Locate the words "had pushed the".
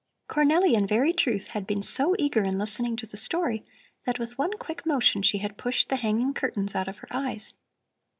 5.37-5.95